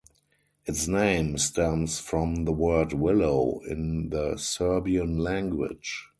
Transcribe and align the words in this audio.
Its 0.65 0.87
name 0.87 1.37
stems 1.37 1.99
from 1.99 2.45
the 2.45 2.51
word 2.51 2.91
"Willow" 2.91 3.59
in 3.67 4.09
the 4.09 4.35
Serbian 4.35 5.19
language. 5.19 6.05